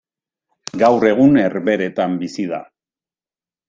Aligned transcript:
Gaur 0.85 1.05
egun 1.11 1.39
Herbehereetan 1.43 2.19
bizi 2.25 2.51
da. 2.57 2.67